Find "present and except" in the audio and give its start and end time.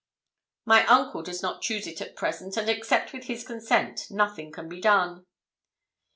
2.15-3.13